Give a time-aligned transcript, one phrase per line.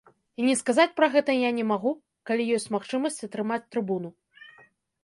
[0.39, 1.91] І не сказаць пра гэта я не магу,
[2.31, 4.09] калі ёсць магчымасць атрымаць трыбуну.